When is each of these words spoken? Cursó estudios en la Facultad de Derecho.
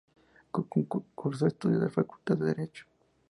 Cursó 1.13 1.45
estudios 1.45 1.77
en 1.77 1.83
la 1.83 1.89
Facultad 1.91 2.35
de 2.35 2.47
Derecho. 2.55 2.87